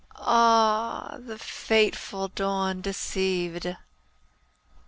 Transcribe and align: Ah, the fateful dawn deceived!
Ah, 0.15 1.17
the 1.19 1.37
fateful 1.37 2.29
dawn 2.29 2.81
deceived! 2.81 3.75